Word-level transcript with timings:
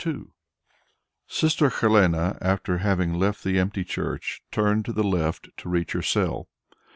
II 0.03 0.23
Sister 1.27 1.69
Helene, 1.69 2.15
after 2.15 2.79
having 2.79 3.13
left 3.13 3.43
the 3.43 3.59
empty 3.59 3.83
church, 3.83 4.41
turned 4.51 4.83
to 4.85 4.93
the 4.93 5.03
left 5.03 5.55
to 5.57 5.69
reach 5.69 5.91
her 5.91 6.01
cell. 6.01 6.49